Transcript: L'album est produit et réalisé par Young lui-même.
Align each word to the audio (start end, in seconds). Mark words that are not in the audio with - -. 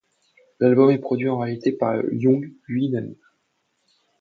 L'album 0.59 0.89
est 0.89 0.97
produit 0.97 1.27
et 1.27 1.29
réalisé 1.29 1.73
par 1.73 2.01
Young 2.11 2.51
lui-même. 2.67 3.13